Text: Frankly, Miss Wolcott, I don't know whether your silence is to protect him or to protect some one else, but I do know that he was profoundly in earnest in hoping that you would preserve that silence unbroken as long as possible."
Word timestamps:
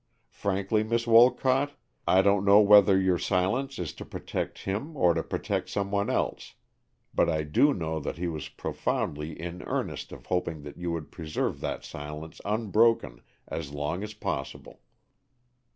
Frankly, 0.31 0.81
Miss 0.83 1.05
Wolcott, 1.05 1.73
I 2.07 2.23
don't 2.23 2.43
know 2.43 2.59
whether 2.59 2.99
your 2.99 3.19
silence 3.19 3.77
is 3.77 3.93
to 3.93 4.03
protect 4.03 4.63
him 4.63 4.97
or 4.97 5.13
to 5.13 5.21
protect 5.21 5.69
some 5.69 5.91
one 5.91 6.09
else, 6.09 6.55
but 7.13 7.29
I 7.29 7.43
do 7.43 7.71
know 7.71 7.99
that 7.99 8.17
he 8.17 8.27
was 8.27 8.49
profoundly 8.49 9.39
in 9.39 9.61
earnest 9.61 10.11
in 10.11 10.23
hoping 10.25 10.63
that 10.63 10.79
you 10.79 10.91
would 10.91 11.11
preserve 11.11 11.59
that 11.59 11.85
silence 11.85 12.41
unbroken 12.43 13.21
as 13.47 13.71
long 13.73 14.01
as 14.01 14.15
possible." 14.15 14.79